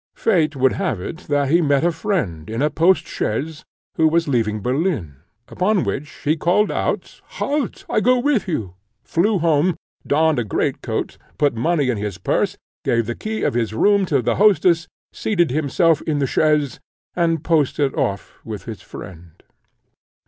Fate 0.15 0.55
would 0.55 0.73
have 0.73 0.99
it, 0.99 1.17
that 1.29 1.49
he 1.51 1.61
met 1.61 1.83
a 1.85 1.91
friend, 1.91 2.49
in 2.49 2.63
a 2.63 2.71
post 2.71 3.05
chaise, 3.05 3.63
who 3.97 4.07
was 4.07 4.27
leaving 4.27 4.59
Berlin; 4.59 5.17
upon 5.47 5.83
which 5.83 6.11
he 6.23 6.35
called 6.35 6.71
out, 6.71 7.21
"Halt! 7.37 7.85
I 7.87 7.99
go 7.99 8.17
with 8.17 8.47
you;" 8.47 8.73
flew 9.03 9.37
home, 9.37 9.77
donned 10.07 10.39
a 10.39 10.43
great 10.43 10.81
coat, 10.81 11.19
put 11.37 11.53
money 11.53 11.87
in 11.91 11.97
his 11.97 12.17
purse, 12.17 12.57
gave 12.83 13.05
the 13.05 13.13
key 13.13 13.43
of 13.43 13.53
his 13.53 13.75
room 13.75 14.07
to 14.07 14.23
the 14.23 14.37
hostess, 14.37 14.87
seated 15.13 15.51
himself 15.51 16.01
in 16.01 16.17
the 16.17 16.25
chaise, 16.25 16.79
and 17.15 17.43
posted 17.43 17.93
off 17.93 18.39
with 18.43 18.63
his 18.63 18.81
friend. 18.81 19.43